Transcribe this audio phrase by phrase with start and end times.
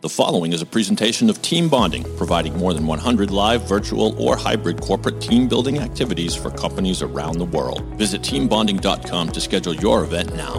[0.00, 4.36] The following is a presentation of Team Bonding, providing more than 100 live, virtual, or
[4.36, 7.82] hybrid corporate team building activities for companies around the world.
[7.96, 10.52] Visit teambonding.com to schedule your event now.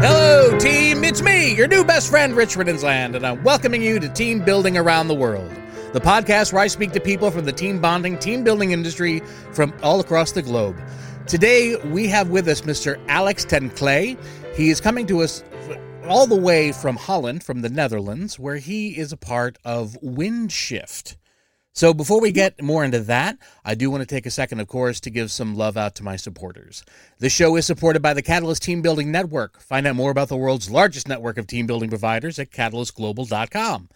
[0.00, 1.02] Hello, team.
[1.02, 4.78] It's me, your new best friend, Rich Riddensland, and I'm welcoming you to Team Building
[4.78, 5.50] Around the World,
[5.92, 9.18] the podcast where I speak to people from the team bonding, team building industry
[9.50, 10.76] from all across the globe.
[11.26, 13.00] Today, we have with us Mr.
[13.08, 14.18] Alex ten Cley.
[14.54, 15.44] He is coming to us
[16.08, 21.16] all the way from Holland, from the Netherlands, where he is a part of Windshift.
[21.74, 24.68] So, before we get more into that, I do want to take a second, of
[24.68, 26.84] course, to give some love out to my supporters.
[27.18, 29.60] The show is supported by the Catalyst Team Building Network.
[29.60, 33.88] Find out more about the world's largest network of team building providers at catalystglobal.com.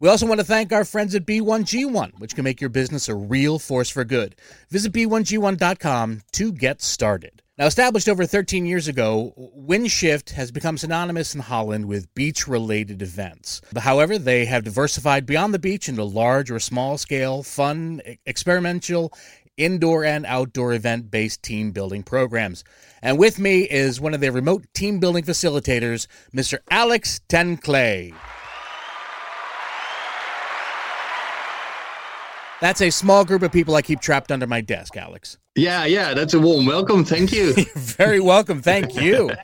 [0.00, 3.14] We also want to thank our friends at B1G1, which can make your business a
[3.14, 4.34] real force for good.
[4.70, 7.42] Visit B1G1.com to get started.
[7.58, 13.02] Now, established over 13 years ago, Windshift has become synonymous in Holland with beach related
[13.02, 13.60] events.
[13.76, 19.12] However, they have diversified beyond the beach into large or small scale, fun, experimental,
[19.58, 22.64] indoor and outdoor event based team building programs.
[23.02, 26.60] And with me is one of their remote team building facilitators, Mr.
[26.70, 27.58] Alex ten
[32.60, 35.38] That's a small group of people I keep trapped under my desk, Alex.
[35.56, 37.04] Yeah, yeah, that's a warm welcome.
[37.04, 37.54] Thank you.
[37.74, 38.62] Very welcome.
[38.62, 39.30] Thank you.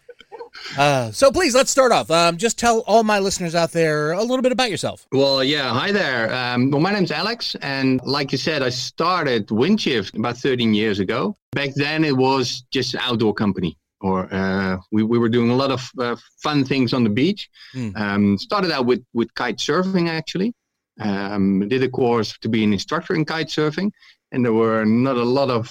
[0.79, 2.11] Uh, so please, let's start off.
[2.11, 5.07] Um, just tell all my listeners out there a little bit about yourself.
[5.13, 6.33] Well, yeah, hi there.
[6.33, 10.99] Um, well, my name's Alex, and like you said, I started Windshift about 13 years
[10.99, 11.37] ago.
[11.53, 13.77] Back then, it was just an outdoor company.
[14.01, 17.49] Or uh, we, we were doing a lot of uh, fun things on the beach.
[17.75, 17.97] Mm.
[17.97, 20.55] Um, started out with, with kite surfing, actually.
[20.99, 23.91] Um, did a course to be an instructor in kite surfing,
[24.33, 25.71] and there were not a lot of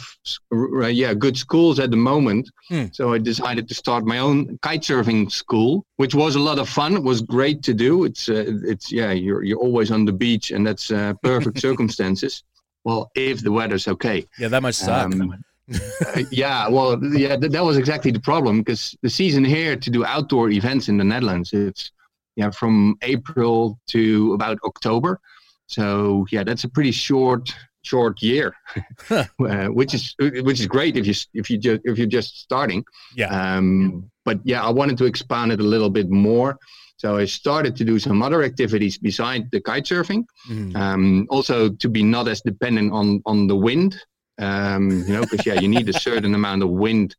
[0.53, 2.49] uh, yeah good schools at the moment.
[2.69, 2.85] Hmm.
[2.91, 6.69] So I decided to start my own kite surfing school, which was a lot of
[6.69, 6.95] fun.
[6.95, 8.05] It was great to do.
[8.05, 12.43] It's uh, it's yeah you're you're always on the beach, and that's uh, perfect circumstances.
[12.83, 14.25] Well, if the weather's okay.
[14.37, 15.05] Yeah, that must suck.
[15.05, 15.43] Um,
[15.73, 19.89] uh, yeah, well, yeah, th- that was exactly the problem because the season here to
[19.89, 21.91] do outdoor events in the Netherlands, it's
[22.35, 25.19] yeah, from April to about October.
[25.67, 28.55] So yeah, that's a pretty short short year,
[29.09, 32.83] uh, which is which is great if you if you just if you're just starting.
[33.15, 33.27] Yeah.
[33.27, 36.57] Um, but yeah, I wanted to expand it a little bit more.
[36.97, 40.25] So I started to do some other activities beside the kite surfing.
[40.49, 40.75] Mm.
[40.75, 43.97] Um, also to be not as dependent on on the wind.
[44.37, 47.15] Um, you know, because yeah, you need a certain amount of wind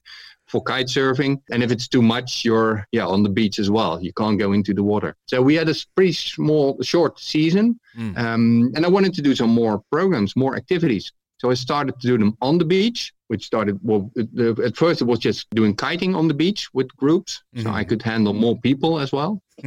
[0.47, 1.41] for kite surfing.
[1.51, 4.03] And if it's too much, you're yeah on the beach as well.
[4.03, 5.17] You can't go into the water.
[5.27, 8.17] So we had a pretty small, short season, mm.
[8.19, 11.13] um, and I wanted to do some more programs, more activities.
[11.39, 14.11] So I started to do them on the beach, which started well.
[14.15, 17.67] The, at first, it was just doing kiting on the beach with groups, mm-hmm.
[17.67, 17.89] so I mm-hmm.
[17.91, 19.43] could handle more people as well.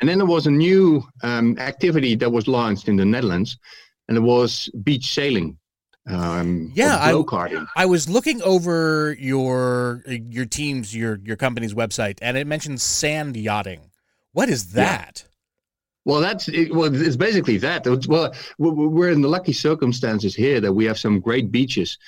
[0.00, 3.58] and then there was a new um, activity that was launched in the Netherlands,
[4.08, 5.58] and it was beach sailing
[6.08, 7.12] um, yeah, I,
[7.76, 13.36] I was looking over your your team's your your company's website, and it mentions sand
[13.36, 13.90] yachting.
[14.32, 15.24] What is that?
[15.24, 15.30] Yeah.
[16.04, 17.86] Well, that's it, well, it's basically that.
[18.08, 21.98] Well, we're in the lucky circumstances here that we have some great beaches,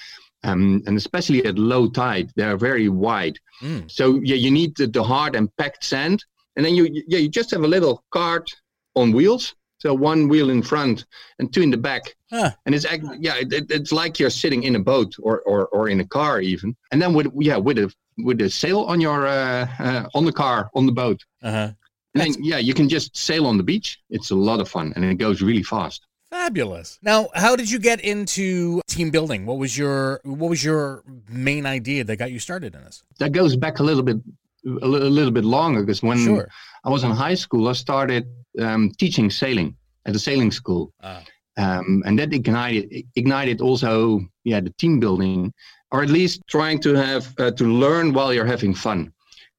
[0.44, 3.38] um, and especially at low tide, they are very wide.
[3.60, 3.90] Mm.
[3.90, 6.24] So yeah, you need the, the hard and packed sand,
[6.56, 8.48] and then you yeah you just have a little cart
[8.94, 11.06] on wheels so one wheel in front
[11.38, 12.14] and two in the back.
[12.30, 12.50] Huh.
[12.66, 12.86] And it's
[13.18, 16.40] yeah, it, it's like you're sitting in a boat or, or, or in a car
[16.40, 16.76] even.
[16.92, 20.32] And then with yeah with a with a sail on your uh, uh, on the
[20.32, 21.24] car on the boat.
[21.42, 21.72] Uh-huh.
[22.14, 23.98] And then yeah, you can just sail on the beach.
[24.10, 26.06] It's a lot of fun and it goes really fast.
[26.30, 26.98] Fabulous.
[27.02, 29.46] Now, how did you get into team building?
[29.46, 33.02] What was your what was your main idea that got you started in this?
[33.18, 34.18] That goes back a little bit
[34.64, 36.48] a little bit longer because when sure.
[36.84, 41.22] I was in high school, I started um, teaching sailing at a sailing school, ah.
[41.56, 45.52] um, and that ignited ignited also yeah the team building,
[45.92, 49.12] or at least trying to have uh, to learn while you're having fun.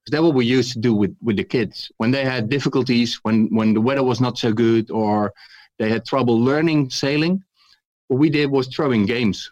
[0.10, 3.48] That's what we used to do with, with the kids when they had difficulties, when
[3.56, 5.34] when the weather was not so good, or
[5.78, 7.44] they had trouble learning sailing.
[8.08, 9.50] What we did was throwing games.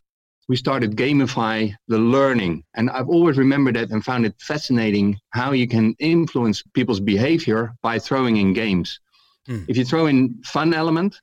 [0.50, 5.52] We started gamify the learning, and I've always remembered that and found it fascinating how
[5.52, 9.00] you can influence people's behavior by throwing in games.
[9.50, 9.66] Mm.
[9.68, 11.20] If you throw in fun element,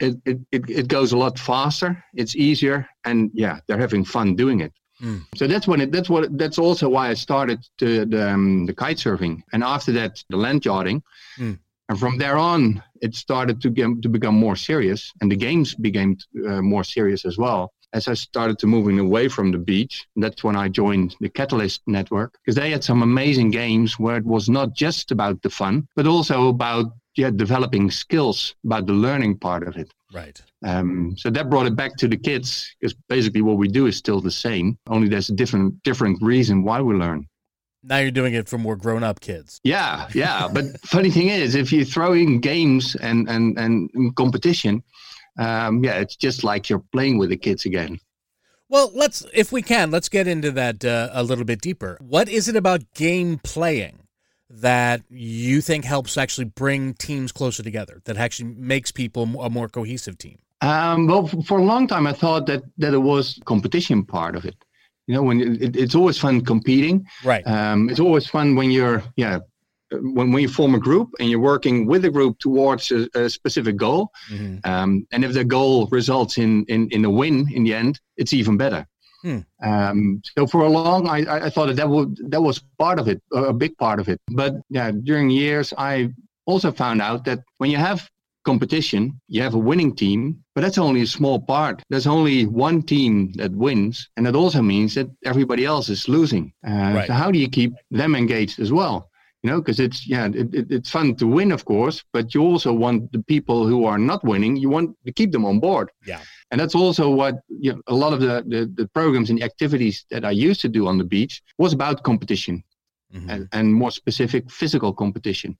[0.00, 2.02] it, it, it, it, goes a lot faster.
[2.14, 4.72] It's easier, and yeah, they're having fun doing it.
[5.02, 5.24] Mm.
[5.34, 5.90] So that's when it.
[5.90, 6.38] That's what.
[6.38, 10.36] That's also why I started to, the um, the kite surfing, and after that, the
[10.36, 11.02] land yachting.
[11.38, 11.58] Mm.
[11.88, 15.74] And from there on, it started to get to become more serious, and the games
[15.74, 17.72] became uh, more serious as well.
[17.92, 21.80] as I started to moving away from the beach, that's when I joined the Catalyst
[21.86, 25.88] network because they had some amazing games where it was not just about the fun,
[25.96, 29.92] but also about yeah, developing skills about the learning part of it.
[30.12, 30.40] Right.
[30.64, 33.96] Um, so that brought it back to the kids because basically what we do is
[33.96, 37.26] still the same, only there's a different different reason why we learn.
[37.82, 39.60] Now you're doing it for more grown up kids.
[39.64, 40.48] Yeah, yeah.
[40.52, 44.82] but funny thing is, if you throw in games and and and competition,
[45.38, 47.98] um, yeah, it's just like you're playing with the kids again.
[48.70, 51.96] Well, let's, if we can, let's get into that uh, a little bit deeper.
[52.02, 54.00] What is it about game playing
[54.50, 59.68] that you think helps actually bring teams closer together, that actually makes people a more
[59.68, 60.38] cohesive team?
[60.60, 64.44] Um, well, for a long time, I thought that that it was competition part of
[64.44, 64.56] it.
[65.06, 67.06] You know, when it, it's always fun competing.
[67.24, 67.46] Right.
[67.46, 69.38] Um, it's always fun when you're, yeah,
[69.90, 73.30] when, when you form a group and you're working with a group towards a, a
[73.30, 74.58] specific goal, mm-hmm.
[74.70, 78.32] um, and if the goal results in, in in a win in the end, it's
[78.32, 78.86] even better.
[79.22, 79.38] Hmm.
[79.62, 83.08] Um, so for a long, I, I thought that that, would, that was part of
[83.08, 84.20] it, a big part of it.
[84.28, 86.10] But yeah, during years, I
[86.46, 88.08] also found out that when you have
[88.44, 91.82] competition, you have a winning team, but that's only a small part.
[91.90, 96.52] There's only one team that wins, and that also means that everybody else is losing.
[96.66, 97.06] Uh, right.
[97.08, 99.10] So how do you keep them engaged as well?
[99.42, 102.42] You know because it's yeah it, it, it's fun to win of course but you
[102.42, 105.90] also want the people who are not winning you want to keep them on board
[106.04, 106.20] yeah
[106.50, 109.44] and that's also what you know, a lot of the, the, the programs and the
[109.44, 112.62] activities that i used to do on the beach was about competition
[113.14, 113.30] mm-hmm.
[113.30, 115.56] and, and more specific physical competition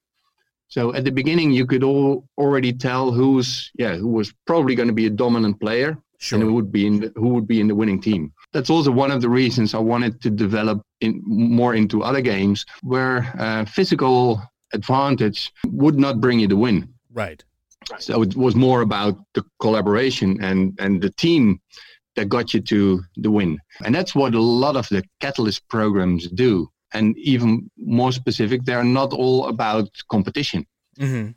[0.69, 4.89] so at the beginning you could all already tell who's yeah who was probably going
[4.89, 6.39] to be a dominant player sure.
[6.39, 8.91] and who would be in the, who would be in the winning team that's also
[8.91, 13.65] one of the reasons I wanted to develop in, more into other games where uh,
[13.65, 14.43] physical
[14.73, 16.89] advantage would not bring you the win.
[17.12, 17.43] Right.
[17.99, 21.61] So it was more about the collaboration and, and the team
[22.17, 23.59] that got you to the win.
[23.85, 26.69] And that's what a lot of the Catalyst programs do.
[26.93, 30.67] And even more specific, they're not all about competition.
[30.99, 31.31] Mm-hmm.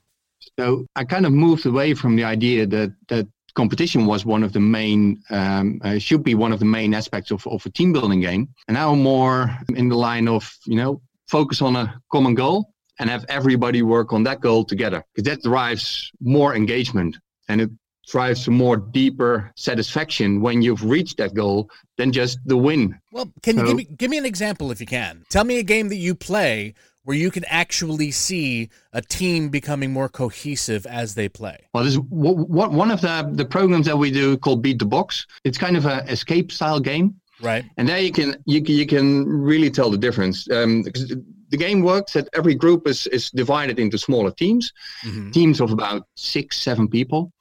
[0.59, 4.53] So I kind of moved away from the idea that that competition was one of
[4.53, 7.93] the main um, uh, should be one of the main aspects of, of a team
[7.93, 8.49] building game.
[8.67, 13.09] And now more in the line of you know focus on a common goal and
[13.09, 17.17] have everybody work on that goal together because that drives more engagement
[17.47, 17.69] and it
[18.07, 22.99] drives a more deeper satisfaction when you've reached that goal than just the win.
[23.11, 25.25] Well can so, you give me give me an example if you can.
[25.29, 29.91] Tell me a game that you play where you can actually see a team becoming
[29.91, 31.57] more cohesive as they play?
[31.73, 35.25] Well, this what, one of the, the programs that we do called Beat the Box.
[35.43, 37.15] It's kind of an escape style game.
[37.41, 37.65] Right.
[37.77, 40.49] And there you can you, you can really tell the difference.
[40.51, 44.71] Um, the game works that every group is, is divided into smaller teams,
[45.03, 45.31] mm-hmm.
[45.31, 47.33] teams of about six, seven people,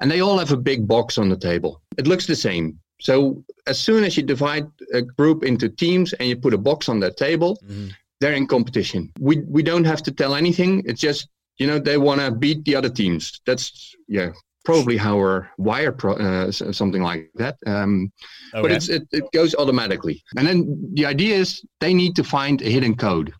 [0.00, 1.82] and they all have a big box on the table.
[1.98, 2.78] It looks the same.
[3.00, 6.88] So as soon as you divide a group into teams and you put a box
[6.88, 7.88] on that table, mm-hmm
[8.20, 9.12] they're in competition.
[9.18, 10.82] We we don't have to tell anything.
[10.86, 11.28] It's just
[11.58, 13.40] you know they want to beat the other teams.
[13.46, 14.30] That's yeah
[14.68, 17.56] probably how we're wired, pro, uh, something like that.
[17.66, 18.12] Um,
[18.52, 18.60] okay.
[18.60, 20.22] But it's, it, it goes automatically.
[20.36, 23.32] And then the idea is they need to find a hidden code.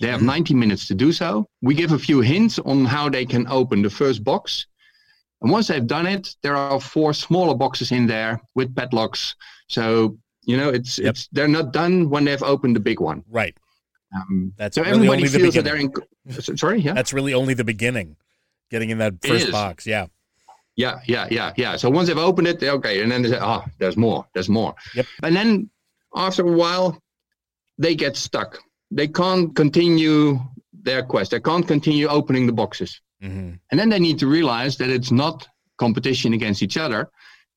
[0.00, 0.54] They have mm-hmm.
[0.54, 1.48] 90 minutes to do so.
[1.60, 4.66] We give a few hints on how they can open the first box.
[5.42, 9.34] And once they've done it, there are four smaller boxes in there with padlocks.
[9.68, 11.10] So, you know, it's, yep.
[11.10, 13.24] it's they're not done when they've opened the big one.
[13.28, 13.56] Right.
[14.14, 16.56] Um, That's so really everybody feels the that they're in.
[16.56, 16.92] Sorry, yeah.
[16.92, 18.16] That's really only the beginning.
[18.70, 20.06] Getting in that first box, yeah.
[20.76, 21.76] Yeah, yeah, yeah, yeah.
[21.76, 24.74] So once they've opened it, okay, and then they say, "Oh, there's more, there's more."
[24.94, 25.06] Yep.
[25.22, 25.70] And then
[26.14, 27.00] after a while,
[27.78, 28.58] they get stuck.
[28.90, 30.40] They can't continue
[30.72, 31.30] their quest.
[31.30, 33.00] They can't continue opening the boxes.
[33.22, 33.52] Mm-hmm.
[33.70, 35.46] And then they need to realize that it's not
[35.78, 37.10] competition against each other.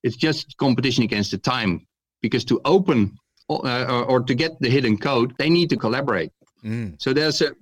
[0.04, 1.88] It's just competition against the time.
[2.22, 3.18] Because to open
[3.50, 6.32] uh, or to get the hidden code, they need to collaborate.
[6.68, 7.02] Mm.
[7.02, 7.56] So there's a,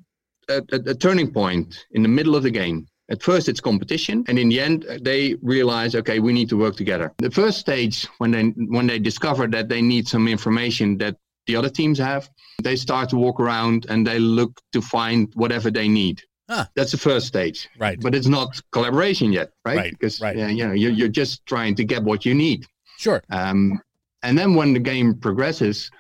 [0.50, 2.88] a, a turning point in the middle of the game.
[3.08, 6.76] At first, it's competition, and in the end, they realize, okay, we need to work
[6.76, 7.14] together.
[7.20, 8.46] The first stage, when they
[8.78, 12.28] when they discover that they need some information that the other teams have,
[12.64, 16.24] they start to walk around and they look to find whatever they need.
[16.50, 16.68] Ah.
[16.76, 18.00] That's the first stage, right?
[18.00, 19.78] But it's not collaboration yet, right?
[19.78, 20.36] right because right.
[20.36, 22.66] Uh, you know you're, you're just trying to get what you need.
[22.98, 23.24] Sure.
[23.30, 23.82] Um,
[24.24, 25.92] and then when the game progresses,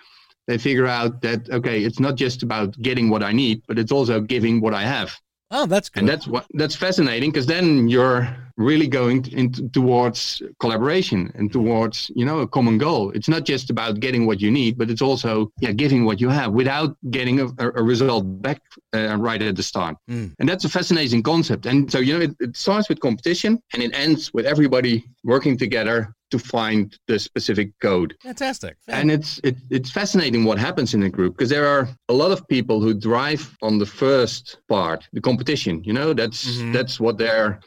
[0.47, 3.91] they figure out that okay, it's not just about getting what I need, but it's
[3.91, 5.15] also giving what I have.
[5.51, 6.01] Oh, that's good.
[6.01, 12.12] And that's what that's fascinating because then you're really going into towards collaboration and towards
[12.15, 13.12] you know a common goal.
[13.12, 16.29] It's not just about getting what you need, but it's also yeah giving what you
[16.29, 18.62] have without getting a, a result back
[18.93, 19.97] uh, right at the start.
[20.09, 20.33] Mm.
[20.39, 21.65] And that's a fascinating concept.
[21.65, 25.57] And so you know it, it starts with competition and it ends with everybody working
[25.57, 28.15] together to find the specific code.
[28.21, 28.77] Fantastic.
[28.88, 32.31] And it's it, it's fascinating what happens in a group because there are a lot
[32.31, 35.83] of people who drive on the first part, the competition.
[35.83, 36.71] You know, that's mm-hmm.
[36.71, 37.59] that's what they're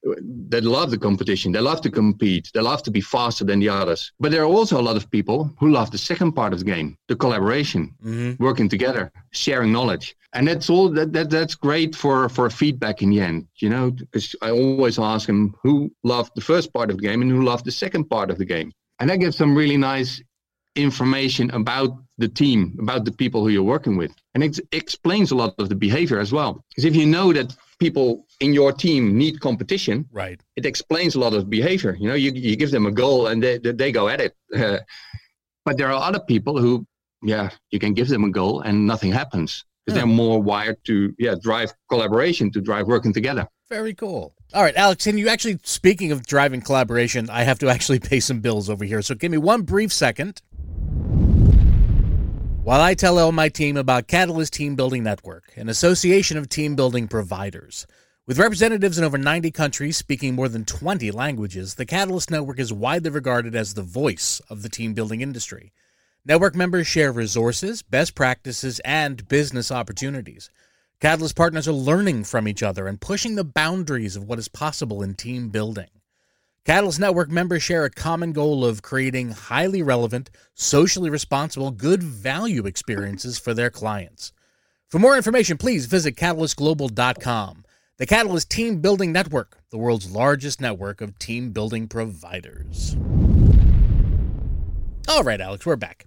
[0.49, 1.53] they love the competition.
[1.53, 2.51] They love to compete.
[2.55, 4.01] They love to be faster than the others.
[4.23, 6.65] But there are also a lot of people who love the second part of the
[6.75, 8.43] game, the collaboration, mm-hmm.
[8.43, 13.11] working together, sharing knowledge and that's all that, that that's great for for feedback in
[13.11, 16.97] the end you know because i always ask them who loved the first part of
[16.99, 19.55] the game and who loved the second part of the game and that gives some
[19.55, 20.23] really nice
[20.77, 25.35] information about the team about the people who you're working with and it explains a
[25.35, 29.17] lot of the behavior as well because if you know that people in your team
[29.17, 30.41] need competition right.
[30.57, 31.97] it explains a lot of behavior.
[31.99, 34.35] You know you, you give them a goal and they, they go at it.
[34.55, 34.79] Uh,
[35.65, 36.87] but there are other people who
[37.23, 39.65] yeah you can give them a goal and nothing happens.
[39.85, 43.49] Because they're more wired to yeah drive collaboration to drive working together.
[43.71, 44.35] Very cool.
[44.55, 48.21] All right alex and you actually speaking of driving collaboration i have to actually pay
[48.21, 49.03] some bills over here.
[49.03, 50.43] So give me one brief second
[52.69, 56.77] while I tell all my team about Catalyst Team Building Network, an association of team
[56.77, 57.87] building providers.
[58.29, 62.71] With representatives in over 90 countries speaking more than 20 languages, the Catalyst Network is
[62.71, 65.73] widely regarded as the voice of the team building industry.
[66.27, 70.51] Network members share resources, best practices, and business opportunities.
[71.01, 75.03] Catalyst partners are learning from each other and pushing the boundaries of what is possible
[75.03, 75.89] in team building.
[76.67, 82.67] Catalyst Network members share a common goal of creating highly relevant, socially responsible, good value
[82.67, 84.35] experiences for their clients.
[84.87, 87.65] For more information, please visit catalystglobal.com.
[87.99, 92.97] The Catalyst Team Building Network, the world's largest network of team building providers.
[95.09, 96.07] All right, Alex, we're back.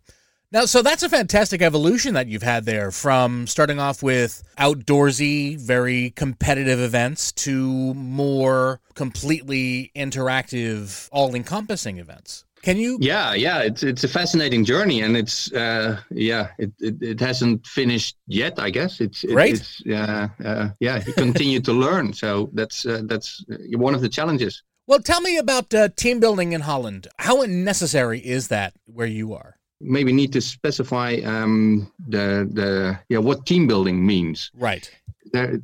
[0.54, 5.60] Now, so that's a fantastic evolution that you've had there from starting off with outdoorsy,
[5.60, 12.46] very competitive events to more completely interactive, all encompassing events.
[12.62, 12.98] Can you?
[13.02, 17.66] Yeah, yeah, it's it's a fascinating journey, and it's uh, yeah, it, it, it hasn't
[17.66, 18.60] finished yet.
[18.60, 19.54] I guess it's it, right.
[19.54, 24.10] It's, uh, uh, yeah, you continue to learn, so that's uh, that's one of the
[24.10, 24.62] challenges.
[24.88, 27.08] Well, tell me about uh, team building in Holland.
[27.18, 29.58] How necessary is that where you are?
[29.80, 34.52] Maybe need to specify um, the the yeah what team building means.
[34.54, 34.92] Right.
[35.34, 35.60] There,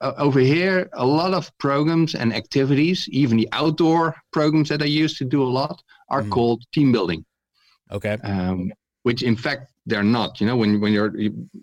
[0.00, 4.86] uh, over here, a lot of programs and activities, even the outdoor programs that I
[4.86, 6.30] used to do a lot, are mm.
[6.30, 7.24] called team building.
[7.90, 8.18] Okay.
[8.22, 8.72] Um,
[9.02, 10.40] which in fact they're not.
[10.40, 11.12] You know, when when you're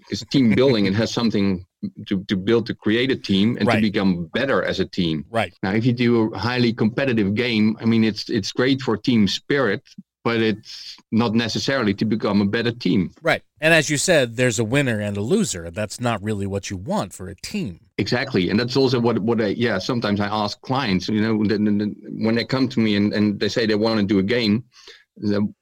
[0.09, 1.65] it's team building, it has something
[2.07, 3.75] to, to build to create a team and right.
[3.75, 5.25] to become better as a team.
[5.29, 5.53] Right.
[5.61, 9.27] Now, if you do a highly competitive game, I mean, it's it's great for team
[9.27, 9.83] spirit,
[10.25, 13.12] but it's not necessarily to become a better team.
[13.22, 13.44] Right.
[13.62, 15.70] And as you said, there's a winner and a loser.
[15.70, 17.79] That's not really what you want for a team.
[18.00, 18.50] Exactly.
[18.50, 22.44] And that's also what, what I, yeah, sometimes I ask clients, you know, when they
[22.44, 24.63] come to me and, and they say they want to do a game,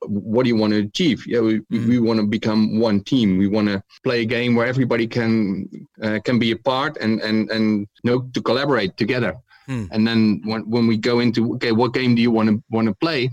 [0.01, 1.27] what do you want to achieve?
[1.27, 1.87] Yeah, we, mm.
[1.89, 3.37] we want to become one team.
[3.37, 5.69] We want to play a game where everybody can
[6.01, 9.35] uh, can be a part and and and you know to collaborate together.
[9.69, 9.89] Mm.
[9.91, 12.87] And then when when we go into okay, what game do you want to want
[12.87, 13.29] to play?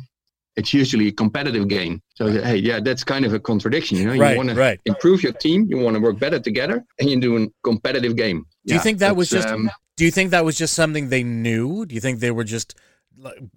[0.61, 2.03] It's usually a competitive game.
[2.15, 3.97] So hey, yeah, that's kind of a contradiction.
[3.97, 6.85] You know, right, you want to improve your team, you want to work better together,
[6.99, 8.39] and you do a competitive game.
[8.67, 9.49] Do yeah, you think that was just?
[9.49, 11.85] Um, do you think that was just something they knew?
[11.87, 12.75] Do you think they were just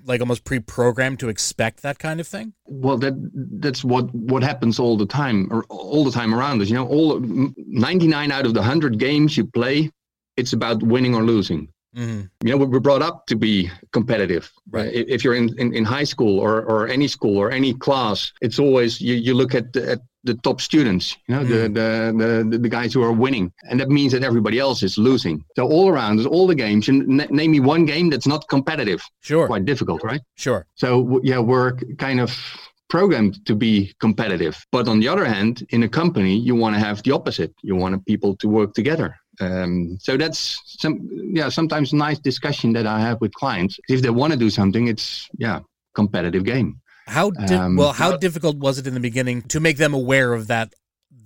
[0.06, 3.14] like almost pre-programmed to expect that kind of thing well that
[3.60, 6.88] that's what what happens all the time or all the time around us you know
[6.88, 9.90] all 99 out of the 100 games you play
[10.36, 12.22] it's about winning or losing mm-hmm.
[12.42, 16.04] you know we're brought up to be competitive right if you're in, in, in high
[16.04, 20.00] school or, or any school or any class it's always you, you look at, at
[20.24, 21.50] the top students, you know, mm.
[21.50, 24.98] the, the, the the guys who are winning, and that means that everybody else is
[24.98, 25.44] losing.
[25.56, 26.88] So all around, all the games.
[26.88, 29.02] And name me one game that's not competitive.
[29.22, 30.22] Sure, quite difficult, right?
[30.36, 30.66] Sure.
[30.76, 32.32] So yeah, we're kind of
[32.90, 34.56] programmed to be competitive.
[34.72, 37.54] But on the other hand, in a company, you want to have the opposite.
[37.62, 39.16] You want people to work together.
[39.40, 43.80] Um, so that's some yeah sometimes nice discussion that I have with clients.
[43.90, 45.60] If they want to do something, it's yeah
[45.96, 46.80] competitive game.
[47.08, 47.94] How di- um, well?
[47.94, 50.74] How difficult was it in the beginning to make them aware of that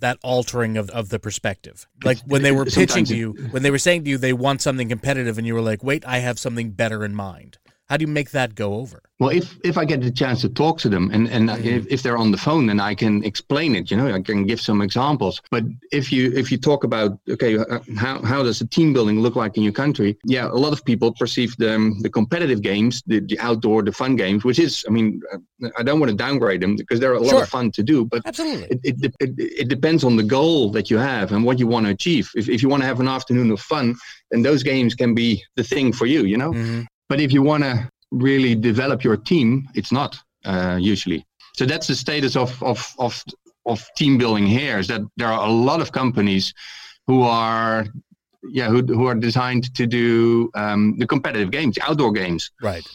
[0.00, 1.86] that altering of, of the perspective?
[2.02, 4.62] Like when they were pitching to you, when they were saying to you they want
[4.62, 7.58] something competitive, and you were like, "Wait, I have something better in mind."
[7.88, 9.02] How do you make that go over?
[9.18, 11.64] Well, if if I get the chance to talk to them and and mm.
[11.64, 13.90] if, if they're on the phone, then I can explain it.
[13.90, 15.40] You know, I can give some examples.
[15.50, 19.20] But if you if you talk about okay, uh, how how does a team building
[19.20, 20.18] look like in your country?
[20.24, 24.16] Yeah, a lot of people perceive the the competitive games, the, the outdoor, the fun
[24.16, 27.20] games, which is, I mean, uh, I don't want to downgrade them because they're a
[27.20, 27.42] lot sure.
[27.42, 28.04] of fun to do.
[28.04, 29.30] But absolutely, it, it, it,
[29.62, 32.30] it depends on the goal that you have and what you want to achieve.
[32.36, 33.96] If if you want to have an afternoon of fun,
[34.30, 36.24] then those games can be the thing for you.
[36.24, 36.52] You know.
[36.52, 36.82] Mm-hmm.
[37.08, 41.26] But if you want to really develop your team, it's not uh, usually.
[41.56, 43.24] So that's the status of, of, of,
[43.66, 46.54] of team building here is that there are a lot of companies
[47.06, 47.86] who are
[48.50, 52.50] yeah who, who are designed to do um, the competitive games outdoor games.
[52.62, 52.86] Right.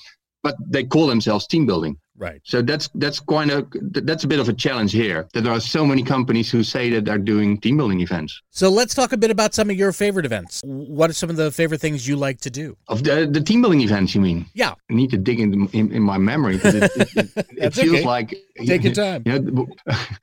[0.42, 2.42] But they call themselves team building Right.
[2.44, 5.28] So that's that's quite a that's a bit of a challenge here.
[5.34, 8.40] That there are so many companies who say that they're doing team building events.
[8.52, 10.62] So let's talk a bit about some of your favorite events.
[10.64, 12.78] What are some of the favorite things you like to do?
[12.88, 14.46] Of the the team building events, you mean?
[14.54, 14.74] Yeah.
[14.92, 16.58] I need to dig in in, in my memory.
[16.64, 18.06] It, it, it, it feels okay.
[18.06, 19.24] like take your time.
[19.34, 19.68] You know,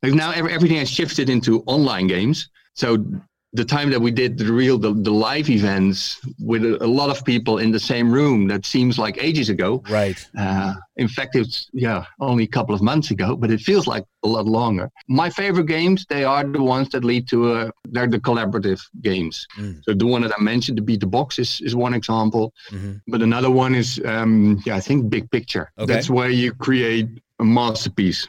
[0.14, 2.48] now everything has shifted into online games.
[2.74, 3.04] So
[3.52, 7.10] the time that we did the real the, the live events with a, a, lot
[7.10, 9.82] of people in the same room that seems like ages ago.
[9.90, 10.24] Right.
[10.38, 14.04] Uh, in fact it's yeah only a couple of months ago but it feels like
[14.22, 14.90] a lot longer.
[15.08, 19.46] My favorite games they are the ones that lead to a they're the collaborative games.
[19.58, 19.82] Mm.
[19.84, 22.52] so the one that i mentioned the beat the box is, is one example.
[22.70, 22.92] Mm-hmm.
[23.08, 25.72] but another one is um, yeah i think big picture.
[25.78, 25.92] Okay.
[25.92, 27.08] that's where you create
[27.40, 28.28] a masterpiece.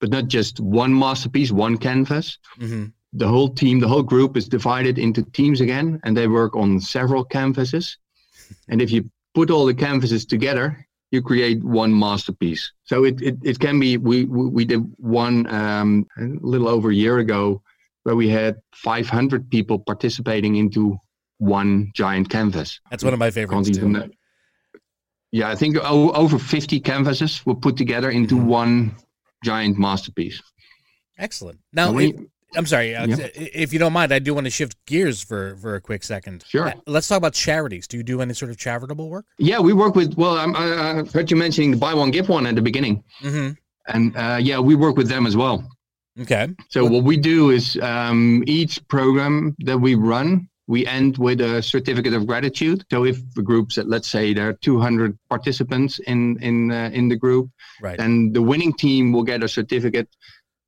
[0.00, 2.38] But not just one masterpiece one canvas.
[2.58, 6.54] Mm-hmm the whole team, the whole group is divided into teams again, and they work
[6.56, 7.98] on several canvases.
[8.68, 12.72] And if you put all the canvases together, you create one masterpiece.
[12.84, 16.94] So it, it, it can be, we, we did one um, a little over a
[16.94, 17.62] year ago
[18.04, 20.96] where we had 500 people participating into
[21.38, 22.80] one giant canvas.
[22.90, 24.10] That's one of my favorites too.
[25.32, 28.46] Yeah, I think over 50 canvases were put together into mm-hmm.
[28.46, 28.96] one
[29.44, 30.42] giant masterpiece.
[31.18, 31.60] Excellent.
[31.72, 31.96] Now,
[32.56, 33.30] I'm sorry, Alex, yep.
[33.34, 36.44] if you don't mind, I do want to shift gears for for a quick second.
[36.48, 36.68] Sure.
[36.68, 37.86] Uh, let's talk about charities.
[37.86, 39.26] Do you do any sort of charitable work?
[39.38, 40.16] Yeah, we work with.
[40.16, 43.52] Well, I, I heard you mentioning the buy one give one at the beginning, mm-hmm.
[43.86, 45.64] and uh, yeah, we work with them as well.
[46.20, 46.48] Okay.
[46.70, 51.40] So what, what we do is um, each program that we run, we end with
[51.40, 52.84] a certificate of gratitude.
[52.90, 57.16] So if the group, let's say there are 200 participants in in uh, in the
[57.16, 57.98] group, right.
[57.98, 60.08] then the winning team will get a certificate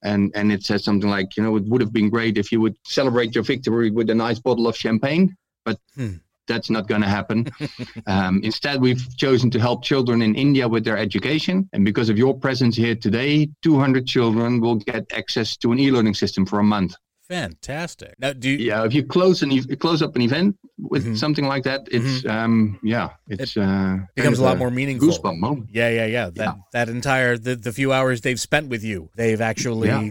[0.02, 2.60] and and it says something like you know it would have been great if you
[2.60, 6.14] would celebrate your victory with a nice bottle of champagne but hmm.
[6.46, 7.46] that's not going to happen
[8.06, 12.18] um, instead we've chosen to help children in india with their education and because of
[12.18, 16.64] your presence here today 200 children will get access to an e-learning system for a
[16.64, 16.94] month
[17.28, 18.14] Fantastic.
[18.18, 21.14] Now, do you, yeah, if you close and you close up an event with mm-hmm.
[21.14, 22.30] something like that, it's mm-hmm.
[22.30, 25.08] um yeah, it's it uh, becomes a lot more meaningful.
[25.08, 25.70] Goosebump moment.
[25.72, 26.30] Yeah, yeah, yeah.
[26.30, 26.54] That yeah.
[26.72, 30.10] that entire the, the few hours they've spent with you, they've actually yeah.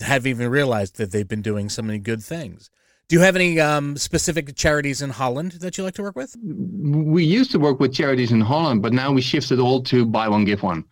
[0.00, 2.70] have even realized that they've been doing so many good things.
[3.08, 6.36] Do you have any um, specific charities in Holland that you like to work with?
[6.42, 10.28] We used to work with charities in Holland, but now we shifted all to buy
[10.28, 10.84] one give one.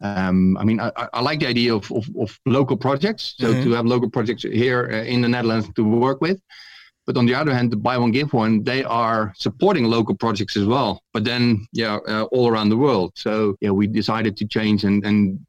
[0.00, 3.34] Um, I mean, I, I, like the idea of, of, of local projects.
[3.38, 3.62] So mm-hmm.
[3.64, 6.40] to have local projects here uh, in the Netherlands to work with.
[7.06, 10.56] But on the other hand, the buy one give one, they are supporting local projects
[10.56, 11.02] as well.
[11.12, 13.12] But then, yeah, uh, all around the world.
[13.14, 15.44] So yeah, we decided to change and, and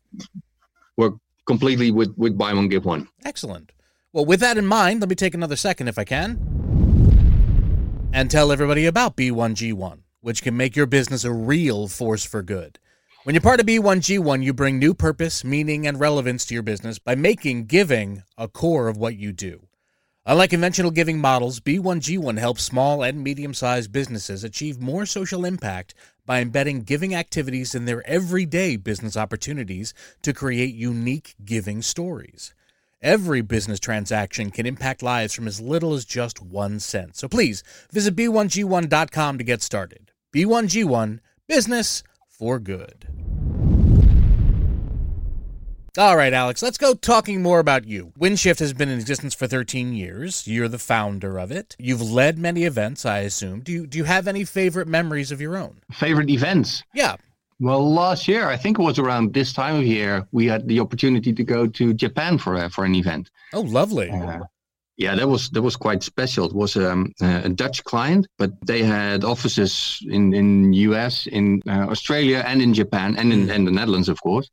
[0.98, 1.14] work
[1.46, 3.08] completely with with buy one give one.
[3.24, 3.72] Excellent.
[4.12, 6.40] Well, with that in mind, let me take another second, if I can,
[8.14, 12.80] and tell everybody about B1G1, which can make your business a real force for good.
[13.26, 17.00] When you're part of B1G1, you bring new purpose, meaning, and relevance to your business
[17.00, 19.66] by making giving a core of what you do.
[20.28, 25.96] Unlike conventional giving models, B1G1 helps small and medium sized businesses achieve more social impact
[26.28, 32.54] by embedding giving activities in their everyday business opportunities to create unique giving stories.
[33.02, 37.16] Every business transaction can impact lives from as little as just one cent.
[37.16, 40.12] So please visit b1g1.com to get started.
[40.32, 42.04] B1G1, business
[42.38, 43.08] for good.
[45.98, 48.12] All right, Alex, let's go talking more about you.
[48.20, 50.46] Windshift has been in existence for 13 years.
[50.46, 51.74] You're the founder of it.
[51.80, 53.62] You've led many events, I assume.
[53.62, 55.80] Do you do you have any favorite memories of your own?
[55.94, 56.84] Favorite events?
[56.94, 57.16] Yeah.
[57.62, 60.82] Well, last year, I think it was around this time of year, we had the
[60.82, 63.32] opportunity to go to Japan for a, for an event.
[63.54, 64.10] Oh, lovely.
[64.10, 64.42] Uh,
[64.98, 66.46] yeah, that was that was quite special.
[66.46, 71.88] It was um, a Dutch client, but they had offices in in US, in uh,
[71.90, 74.50] Australia, and in Japan, and in, in the Netherlands, of course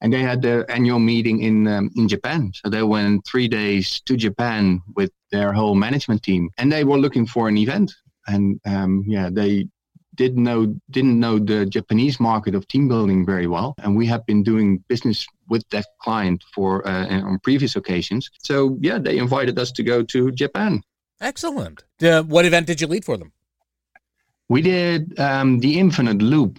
[0.00, 2.52] and they had their annual meeting in um, in Japan.
[2.54, 6.98] So they went three days to Japan with their whole management team, and they were
[6.98, 7.92] looking for an event.
[8.26, 9.66] And um, yeah, they
[10.14, 14.24] did know didn't know the Japanese market of team building very well, and we have
[14.26, 18.30] been doing business with that client for uh, on previous occasions.
[18.38, 20.82] So yeah, they invited us to go to Japan.
[21.20, 21.84] Excellent.
[22.02, 23.32] Uh, what event did you lead for them?
[24.48, 26.58] We did um, the Infinite Loop,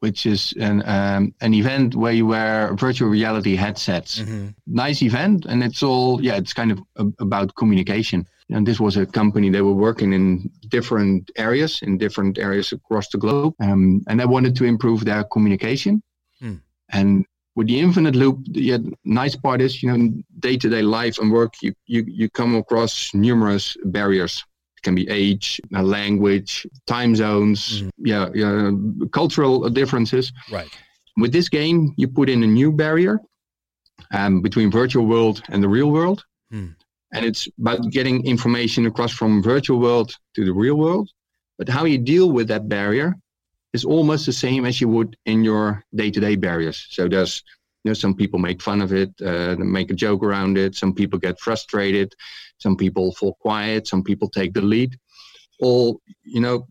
[0.00, 4.18] which is an um, an event where you wear virtual reality headsets.
[4.18, 4.48] Mm-hmm.
[4.66, 8.28] Nice event, and it's all yeah, it's kind of a- about communication.
[8.50, 13.08] And this was a company they were working in different areas, in different areas across
[13.08, 16.02] the globe, um, and they wanted to improve their communication.
[16.42, 16.60] Mm.
[16.90, 17.24] And
[17.56, 21.32] with the infinite loop, the nice part is, you know, day to day life and
[21.32, 24.44] work, you, you, you come across numerous barriers.
[24.76, 28.06] It can be age, uh, language, time zones, mm-hmm.
[28.06, 28.70] yeah, yeah,
[29.12, 30.32] cultural differences.
[30.50, 30.68] Right.
[31.16, 33.20] With this game, you put in a new barrier
[34.12, 36.24] um, between virtual world and the real world.
[36.52, 36.74] Mm.
[37.14, 41.08] And it's about getting information across from virtual world to the real world.
[41.58, 43.14] But how you deal with that barrier
[43.72, 46.86] is almost the same as you would in your day-to-day barriers.
[46.90, 47.42] So there's
[47.84, 50.74] you know some people make fun of it, uh, make a joke around it.
[50.74, 52.12] Some people get frustrated.
[52.58, 53.86] Some people fall quiet.
[53.86, 54.98] Some people take the lead.
[55.60, 56.66] All you know,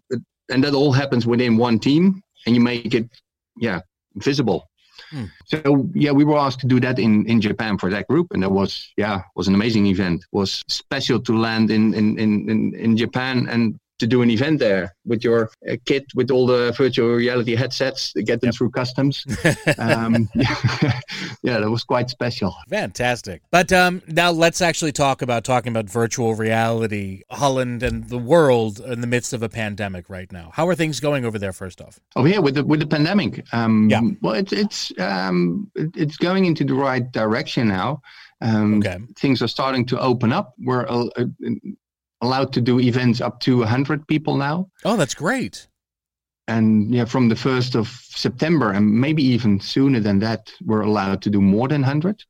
[0.49, 3.09] and that all happens within one team, and you make it,
[3.57, 3.79] yeah,
[4.15, 4.69] visible.
[5.09, 5.25] Hmm.
[5.45, 8.43] So yeah, we were asked to do that in, in Japan for that group, and
[8.43, 10.21] that was yeah was an amazing event.
[10.21, 14.59] It was special to land in in, in, in Japan and to do an event
[14.59, 18.55] there with your uh, kit with all the virtual reality headsets get them yep.
[18.55, 19.25] through customs.
[19.77, 20.55] um, yeah,
[21.43, 22.53] yeah, that was quite special.
[22.69, 23.41] Fantastic.
[23.49, 28.79] But um, now let's actually talk about talking about virtual reality, Holland and the world
[28.81, 30.51] in the midst of a pandemic right now.
[30.53, 31.53] How are things going over there?
[31.53, 34.01] First off, oh yeah, with the with the pandemic, um, yeah.
[34.21, 38.01] Well, it's it's um, it's going into the right direction now.
[38.41, 38.97] Um, okay.
[39.17, 40.53] Things are starting to open up.
[40.59, 41.05] We're uh,
[42.23, 44.69] allowed to do events up to 100 people now.
[44.85, 45.67] Oh, that's great.
[46.47, 51.21] And yeah, from the 1st of September, and maybe even sooner than that, we're allowed
[51.23, 52.23] to do more than 100.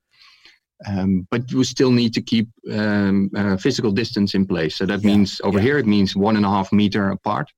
[0.85, 4.75] Um, but we still need to keep um, uh, physical distance in place.
[4.75, 5.07] So that yeah.
[5.07, 5.63] means over yeah.
[5.63, 7.49] here, it means one and a half meter apart.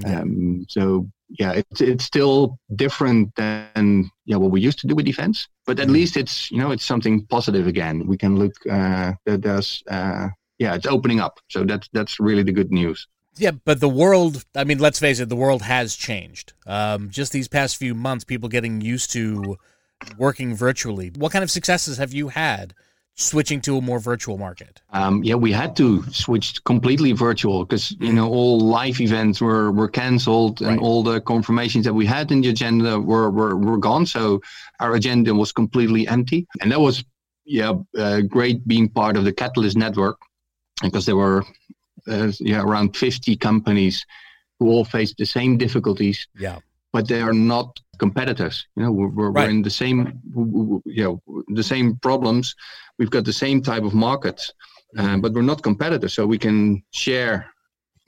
[0.00, 0.20] Yeah.
[0.20, 5.08] Um, so yeah, it's it's still different than yeah what we used to do with
[5.08, 5.92] events, but at mm.
[5.92, 8.06] least it's you know it's something positive again.
[8.06, 11.40] We can look uh, there's uh, yeah, it's opening up.
[11.48, 13.06] So that's that's really the good news.
[13.36, 16.54] Yeah, but the world, I mean, let's face it, the world has changed.
[16.66, 19.56] Um, just these past few months, people getting used to
[20.16, 21.12] working virtually.
[21.16, 22.74] What kind of successes have you had
[23.14, 24.80] switching to a more virtual market?
[24.90, 29.70] Um, yeah, we had to switch completely virtual because you know all live events were
[29.70, 30.80] were canceled and right.
[30.80, 34.06] all the confirmations that we had in the agenda were, were were gone.
[34.06, 34.40] So
[34.80, 37.04] our agenda was completely empty, and that was
[37.44, 40.18] yeah uh, great being part of the Catalyst network
[40.82, 41.44] because there were
[42.06, 44.04] uh, yeah around 50 companies
[44.58, 46.26] who all faced the same difficulties.
[46.38, 46.58] Yeah.
[46.92, 48.66] But they are not competitors.
[48.76, 49.44] You know, we're, we're, right.
[49.44, 50.20] we're in the same,
[50.86, 52.54] you know, the same problems.
[52.98, 54.52] We've got the same type of markets,
[54.96, 55.20] uh, mm-hmm.
[55.20, 56.14] but we're not competitors.
[56.14, 57.52] So we can share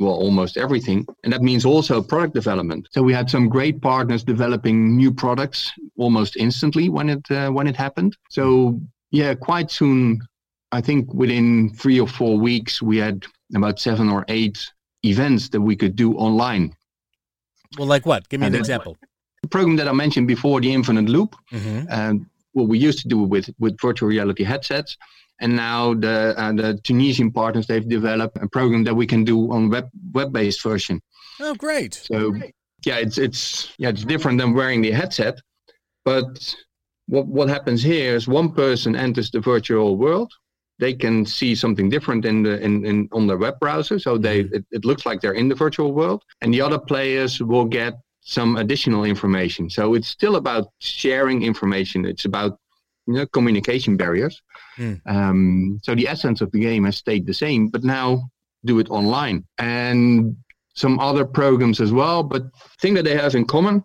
[0.01, 4.25] well almost everything and that means also product development so we had some great partners
[4.25, 8.81] developing new products almost instantly when it uh, when it happened so
[9.11, 10.19] yeah quite soon
[10.73, 14.71] I think within three or four weeks, we had about seven or eight
[15.05, 16.75] events that we could do online.
[17.79, 18.29] Well, like what?
[18.29, 18.97] Give me and an example.
[19.43, 21.87] The program that I mentioned before, the Infinite Loop, mm-hmm.
[21.91, 24.97] and what we used to do with with virtual reality headsets,
[25.41, 29.51] and now the uh, the Tunisian partners they've developed a program that we can do
[29.53, 31.01] on web web based version.
[31.41, 31.95] Oh, great!
[31.95, 32.35] So
[32.85, 35.41] yeah, it's it's yeah it's different than wearing the headset,
[36.05, 36.55] but
[37.07, 40.33] what what happens here is one person enters the virtual world
[40.81, 43.99] they can see something different in the in, in on their web browser.
[43.99, 44.57] So they mm-hmm.
[44.57, 46.25] it, it looks like they're in the virtual world.
[46.41, 49.71] And the other players will get some additional information.
[49.71, 52.05] So it's still about sharing information.
[52.05, 52.59] It's about
[53.07, 54.43] you know communication barriers.
[54.79, 55.01] Mm.
[55.07, 58.31] um, so the essence of the game has stayed the same but now
[58.65, 59.45] do it online.
[59.59, 60.37] And
[60.75, 63.85] some other programs as well but the thing that they have in common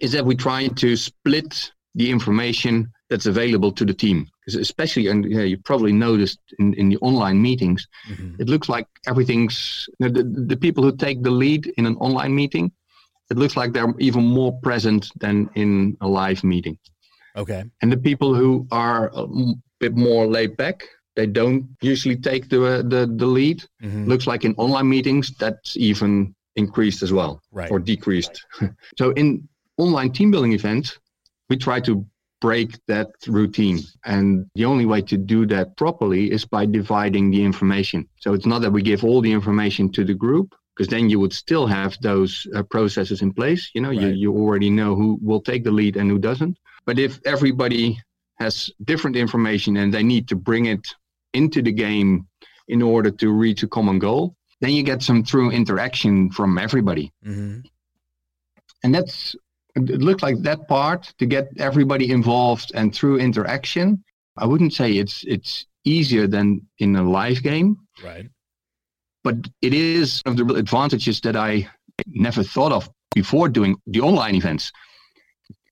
[0.00, 4.26] is that we try to split the information that's available to the team.
[4.40, 8.40] Because especially, and yeah, you probably noticed in, in the online meetings, mm-hmm.
[8.40, 12.72] it looks like everything's the, the people who take the lead in an online meeting.
[13.30, 16.78] It looks like they're even more present than in a live meeting.
[17.36, 17.64] Okay.
[17.82, 19.26] And the people who are a
[19.78, 23.62] bit more laid back, they don't usually take the uh, the, the lead.
[23.82, 24.06] Mm-hmm.
[24.06, 27.70] Looks like in online meetings that's even increased as well, right.
[27.70, 28.44] or decreased.
[28.60, 28.70] Right.
[28.98, 29.46] so in
[29.76, 30.98] online team building events,
[31.50, 32.06] we try to
[32.42, 33.78] break that routine.
[34.04, 38.08] And the only way to do that properly is by dividing the information.
[38.20, 41.20] So it's not that we give all the information to the group, because then you
[41.20, 43.70] would still have those uh, processes in place.
[43.74, 44.00] You know, right.
[44.00, 46.58] you, you already know who will take the lead and who doesn't.
[46.84, 47.98] But if everybody
[48.40, 50.84] has different information and they need to bring it
[51.32, 52.26] into the game
[52.66, 57.12] in order to reach a common goal, then you get some true interaction from everybody.
[57.24, 57.60] Mm-hmm.
[58.82, 59.36] And that's
[59.74, 64.02] it looked like that part to get everybody involved and through interaction.
[64.36, 67.76] I wouldn't say it's it's easier than in a live game.
[68.04, 68.28] Right.
[69.24, 71.68] But it is one of the advantages that I
[72.06, 74.72] never thought of before doing the online events.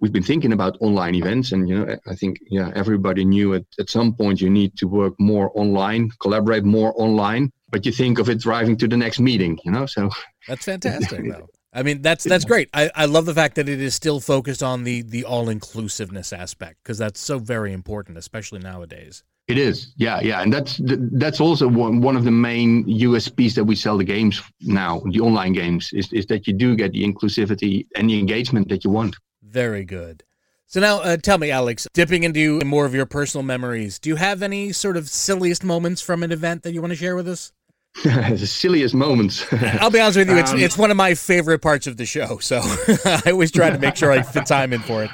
[0.01, 3.65] We've been thinking about online events, and you know, I think yeah, everybody knew at,
[3.79, 7.53] at some point you need to work more online, collaborate more online.
[7.69, 9.87] But you think of it driving to the next meeting, you know.
[9.87, 10.09] So
[10.49, 11.49] that's fantastic, though.
[11.73, 12.69] I mean, that's that's great.
[12.75, 16.33] I, I love the fact that it is still focused on the the all inclusiveness
[16.33, 19.23] aspect because that's so very important, especially nowadays.
[19.47, 23.65] It is, yeah, yeah, and that's that's also one, one of the main USPs that
[23.65, 27.05] we sell the games now, the online games, is is that you do get the
[27.05, 29.17] inclusivity and the engagement that you want.
[29.43, 30.23] Very good.
[30.67, 34.15] So now, uh, tell me, Alex, dipping into more of your personal memories, do you
[34.15, 37.29] have any sort of silliest moments from an event that you want to share with
[37.29, 37.51] us?
[38.05, 39.45] the silliest moments.
[39.53, 42.07] I'll be honest with you, it's um, it's one of my favorite parts of the
[42.07, 42.61] show, so
[43.05, 45.11] I always try to make sure I fit time in for it.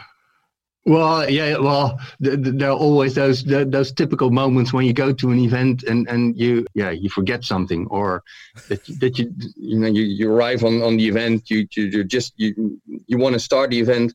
[0.87, 5.41] Well, yeah, well, there are always those those typical moments when you go to an
[5.41, 8.23] event and, and you yeah you forget something or
[8.69, 12.05] that that you you know you, you arrive on, on the event you you, you
[12.05, 14.15] just you you want to start the event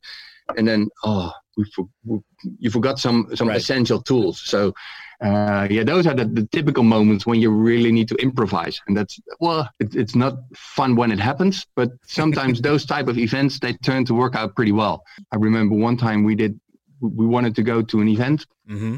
[0.56, 2.20] and then oh we, for, we
[2.60, 3.58] you forgot some some right.
[3.58, 4.74] essential tools so
[5.22, 8.98] uh, yeah, those are the, the, typical moments when you really need to improvise, and
[8.98, 13.60] that's well, it, it's not fun when it happens, but sometimes those type of events
[13.60, 15.04] they turn to work out pretty well.
[15.32, 16.60] I remember one time we did,
[17.02, 18.48] we wanted to go to an event.
[18.68, 18.98] Mm-hmm.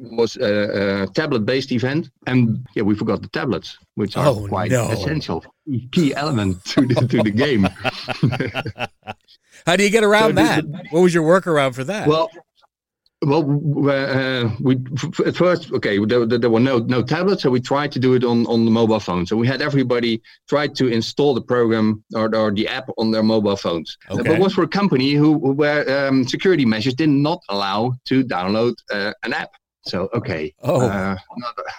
[0.00, 4.70] Was a, a tablet-based event, and yeah, we forgot the tablets, which are oh, quite
[4.70, 4.90] no.
[4.90, 5.44] essential,
[5.92, 7.68] key element to the, to the game.
[9.66, 10.64] How do you get around so that?
[10.90, 12.08] what was your workaround for that?
[12.08, 12.30] Well,
[13.22, 14.78] well, uh, we
[15.26, 18.24] at first okay there, there, were no no tablets, so we tried to do it
[18.24, 19.26] on on the mobile phone.
[19.26, 23.22] So we had everybody try to install the program or, or the app on their
[23.22, 23.98] mobile phones.
[24.10, 24.22] Okay.
[24.22, 28.24] But it was for a company who where um, security measures did not allow to
[28.24, 29.50] download uh, an app.
[29.82, 31.16] So okay, oh, uh,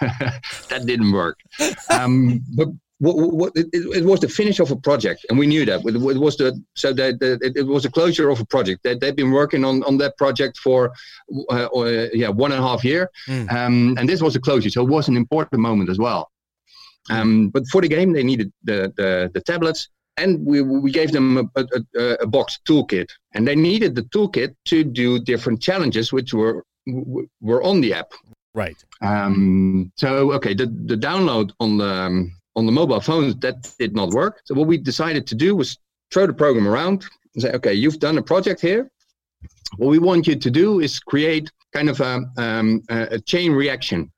[0.00, 1.38] that didn't work.
[1.90, 5.64] Um, but what, what it, it, was the finish of a project, and we knew
[5.64, 9.00] that it, was the so that it, it, was a closure of a project that
[9.00, 10.92] they've been working on on that project for
[11.50, 13.52] uh, uh, yeah one and a half year, mm.
[13.52, 16.30] um, and this was a closure, so it was an important moment as well.
[17.10, 21.10] Um, but for the game, they needed the the, the tablets, and we we gave
[21.12, 21.64] them a,
[21.96, 26.64] a, a box toolkit, and they needed the toolkit to do different challenges, which were
[27.40, 28.12] were on the app.
[28.54, 28.76] Right.
[29.00, 33.94] Um, so okay, the the download on the um, on the mobile phones, that did
[33.94, 34.40] not work.
[34.44, 35.78] So what we decided to do was
[36.10, 38.90] throw the program around and say, okay, you've done a project here.
[39.76, 44.12] What we want you to do is create kind of a, um, a chain reaction.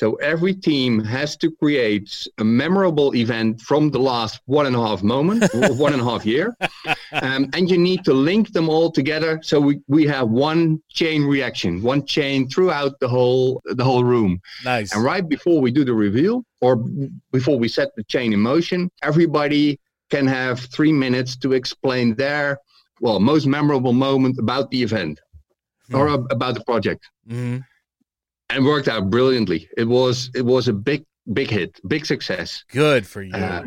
[0.00, 4.80] So every team has to create a memorable event from the last one and a
[4.80, 5.44] half moment,
[5.76, 6.56] one and a half year,
[7.12, 9.40] um, and you need to link them all together.
[9.42, 14.40] So we, we have one chain reaction, one chain throughout the whole the whole room.
[14.64, 14.94] Nice.
[14.94, 16.76] And right before we do the reveal, or
[17.30, 22.58] before we set the chain in motion, everybody can have three minutes to explain their
[23.02, 25.20] well most memorable moment about the event
[25.90, 25.98] mm.
[25.98, 27.06] or about the project.
[27.28, 27.58] Mm-hmm
[28.50, 29.68] and worked out brilliantly.
[29.76, 32.64] It was it was a big big hit, big success.
[32.70, 33.34] Good for you.
[33.34, 33.64] Uh,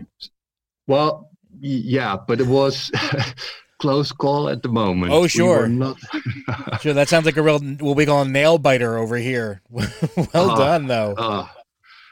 [0.87, 2.91] well, yeah, but it was
[3.79, 5.13] close call at the moment.
[5.13, 5.97] Oh sure, we not...
[6.81, 6.93] sure.
[6.93, 9.61] That sounds like a real what we call a nail biter over here.
[9.69, 11.13] well uh, done though.
[11.17, 11.47] Uh,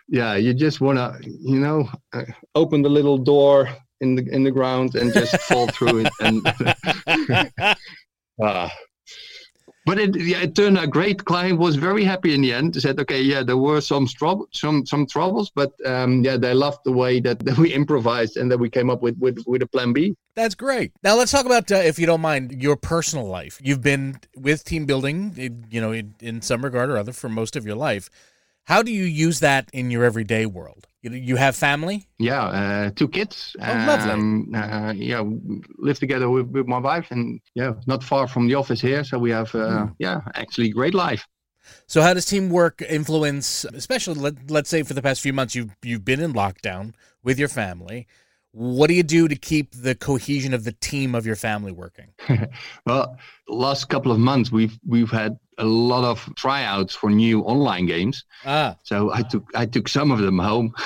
[0.08, 2.24] yeah, you just want to you know uh,
[2.56, 7.76] open the little door in the in the ground and just fall through it and.
[8.42, 8.70] uh,
[9.86, 11.26] but it, yeah, it turned out great.
[11.26, 12.80] Client was very happy in the end.
[12.80, 16.80] Said, okay, yeah, there were some trouble, some some troubles, but um, yeah, they loved
[16.86, 19.68] the way that, that we improvised and that we came up with with, with a
[19.68, 20.16] plan B.
[20.36, 20.94] That's great.
[21.04, 23.60] Now let's talk about, uh, if you don't mind, your personal life.
[23.62, 27.56] You've been with team building, you know, in, in some regard or other, for most
[27.56, 28.10] of your life.
[28.66, 30.88] How do you use that in your everyday world?
[31.04, 32.08] You have family?
[32.20, 33.56] Yeah, uh, two kids.
[33.60, 34.12] Oh, lovely.
[34.12, 35.24] Um, uh, yeah,
[35.80, 39.04] live together with, with, my wife, and yeah, not far from the office here.
[39.04, 39.96] So we have, uh, mm.
[39.98, 41.28] yeah, actually great life.
[41.88, 45.76] So how does teamwork influence, especially let, let's say for the past few months you've
[45.82, 48.08] you've been in lockdown with your family?
[48.54, 52.10] What do you do to keep the cohesion of the team of your family working?
[52.86, 57.86] well, last couple of months we've we've had a lot of tryouts for new online
[57.86, 58.26] games.
[58.46, 58.76] Ah.
[58.84, 60.74] So I took I took some of them home.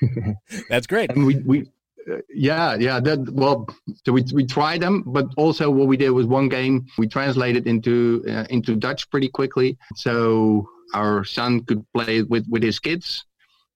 [0.68, 1.10] That's great.
[1.10, 1.70] And we we
[2.10, 3.66] uh, yeah yeah that well
[4.04, 7.66] so we we tried them, but also what we did was one game we translated
[7.66, 13.24] into uh, into Dutch pretty quickly, so our son could play with with his kids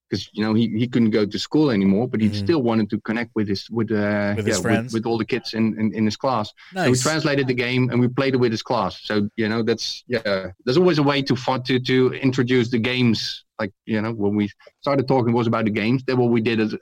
[0.08, 2.44] because you know he, he couldn't go to school anymore, but he mm-hmm.
[2.44, 5.54] still wanted to connect with his with uh, with, his with, with, all the kids
[5.54, 6.52] in, in, in his class.
[6.72, 6.86] Nice.
[6.86, 9.00] So we translated the game and we played it with his class.
[9.02, 10.48] So you know that's yeah.
[10.64, 14.50] There's always a way to to to introduce the games like you know when we
[14.80, 16.72] started talking was about the games that's what we did at,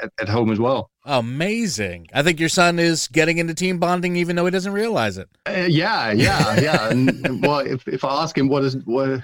[0.00, 0.90] at, at, home as well.
[1.06, 2.08] Amazing.
[2.14, 5.28] I think your son is getting into team bonding even though he doesn't realize it.
[5.46, 6.88] Uh, yeah yeah yeah.
[6.88, 9.22] And, well if, if i ask him what is what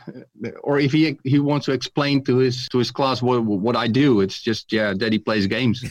[0.63, 3.87] or if he he wants to explain to his to his class what what i
[3.87, 5.81] do it's just yeah daddy plays games.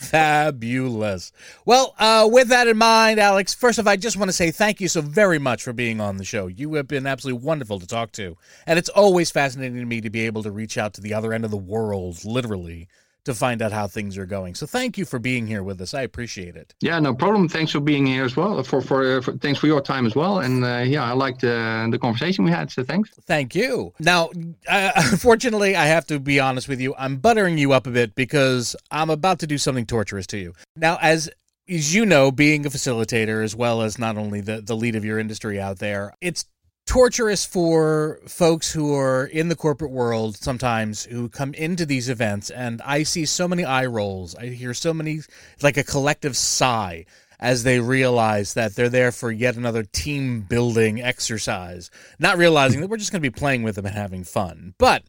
[0.00, 1.32] Fabulous.
[1.64, 4.50] Well uh, with that in mind alex first of all i just want to say
[4.50, 6.46] thank you so very much for being on the show.
[6.46, 8.36] You have been absolutely wonderful to talk to.
[8.66, 11.32] And it's always fascinating to me to be able to reach out to the other
[11.32, 12.88] end of the world, literally,
[13.24, 14.56] to find out how things are going.
[14.56, 15.94] So thank you for being here with us.
[15.94, 16.74] I appreciate it.
[16.80, 17.48] Yeah, no problem.
[17.48, 18.60] Thanks for being here as well.
[18.64, 20.40] For for, for thanks for your time as well.
[20.40, 22.72] And uh, yeah, I liked uh, the conversation we had.
[22.72, 23.10] So thanks.
[23.24, 23.94] Thank you.
[24.00, 24.30] Now,
[24.68, 26.92] uh, unfortunately, I have to be honest with you.
[26.98, 30.54] I'm buttering you up a bit because I'm about to do something torturous to you.
[30.74, 31.30] Now, as
[31.68, 35.04] as you know, being a facilitator as well as not only the, the lead of
[35.04, 36.46] your industry out there, it's
[36.92, 42.50] torturous for folks who are in the corporate world sometimes who come into these events
[42.50, 44.34] and I see so many eye rolls.
[44.34, 45.20] I hear so many
[45.62, 47.06] like a collective sigh
[47.40, 52.90] as they realize that they're there for yet another team building exercise, not realizing that
[52.90, 54.74] we're just going to be playing with them and having fun.
[54.76, 55.02] But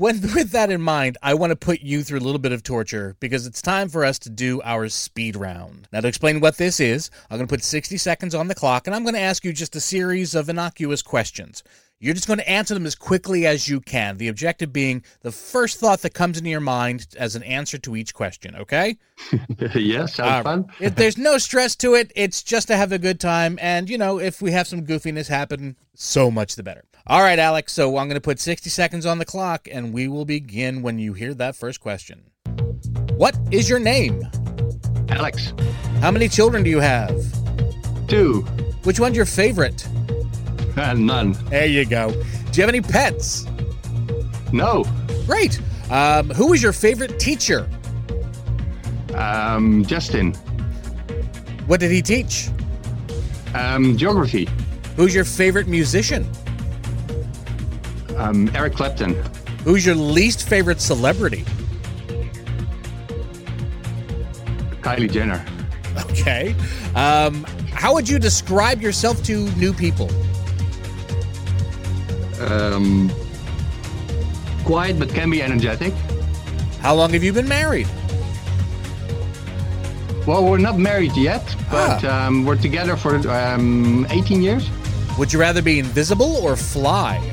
[0.00, 2.62] when, with that in mind, I want to put you through a little bit of
[2.62, 5.88] torture because it's time for us to do our speed round.
[5.92, 8.86] Now, to explain what this is, I'm going to put 60 seconds on the clock
[8.86, 11.62] and I'm going to ask you just a series of innocuous questions.
[11.98, 14.16] You're just going to answer them as quickly as you can.
[14.16, 17.94] The objective being the first thought that comes into your mind as an answer to
[17.94, 18.96] each question, okay?
[19.74, 20.66] yes, sounds uh, fun.
[20.80, 23.58] if there's no stress to it, it's just to have a good time.
[23.60, 26.84] And, you know, if we have some goofiness happen, so much the better.
[27.06, 27.72] All right, Alex.
[27.72, 30.98] So I'm going to put 60 seconds on the clock, and we will begin when
[30.98, 32.24] you hear that first question.
[33.16, 34.22] What is your name?
[35.08, 35.52] Alex.
[36.00, 37.20] How many children do you have?
[38.06, 38.42] Two.
[38.84, 39.86] Which one's your favorite?
[40.76, 41.32] Uh, none.
[41.50, 42.10] There you go.
[42.10, 42.20] Do
[42.54, 43.46] you have any pets?
[44.52, 44.84] No.
[45.26, 45.60] Great.
[45.90, 47.68] Um, who was your favorite teacher?
[49.14, 50.32] Um, Justin.
[51.66, 52.48] What did he teach?
[53.54, 54.48] Um, geography.
[54.96, 56.26] Who's your favorite musician?
[58.16, 59.14] Um, Eric Clapton.
[59.64, 61.44] Who's your least favorite celebrity?
[64.80, 65.44] Kylie Jenner.
[66.10, 66.54] Okay.
[66.94, 70.10] Um, how would you describe yourself to new people?
[72.40, 73.10] Um,
[74.64, 75.92] quiet but can be energetic.
[76.80, 77.88] How long have you been married?
[80.26, 82.26] Well, we're not married yet, but ah.
[82.26, 84.68] um, we're together for um, 18 years.
[85.18, 87.29] Would you rather be invisible or fly?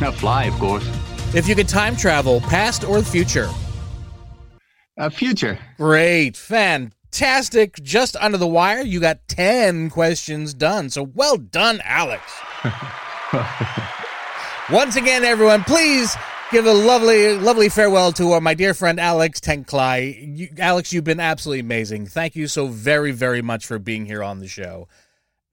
[0.00, 0.88] Not fly, of course.
[1.34, 3.48] If you could time travel, past or future?
[4.96, 5.58] Uh, future.
[5.76, 6.36] Great.
[6.36, 7.82] Fantastic.
[7.82, 10.90] Just under the wire, you got 10 questions done.
[10.90, 12.22] So well done, Alex.
[14.70, 16.16] Once again, everyone, please
[16.52, 20.36] give a lovely, lovely farewell to uh, my dear friend Alex Tenklai.
[20.36, 22.06] You, Alex, you've been absolutely amazing.
[22.06, 24.86] Thank you so very, very much for being here on the show.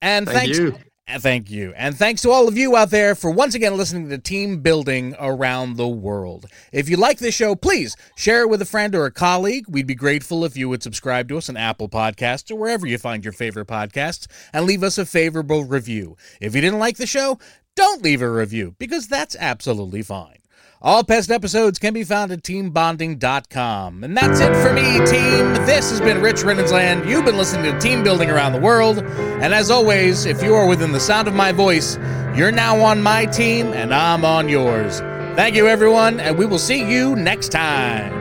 [0.01, 0.77] And Thank thanks, you.
[1.19, 1.73] Thank you.
[1.75, 5.15] And thanks to all of you out there for once again listening to Team Building
[5.19, 6.45] Around the World.
[6.71, 9.65] If you like this show, please share it with a friend or a colleague.
[9.67, 12.97] We'd be grateful if you would subscribe to us on Apple Podcasts or wherever you
[12.97, 16.15] find your favorite podcasts and leave us a favorable review.
[16.39, 17.39] If you didn't like the show,
[17.75, 20.40] don't leave a review because that's absolutely fine.
[20.83, 24.03] All past episodes can be found at teambonding.com.
[24.03, 25.53] And that's it for me, team.
[25.67, 27.07] This has been Rich Riddensland.
[27.07, 28.97] You've been listening to Team Building Around the World.
[28.97, 31.97] And as always, if you are within the sound of my voice,
[32.35, 35.01] you're now on my team and I'm on yours.
[35.35, 38.20] Thank you, everyone, and we will see you next time.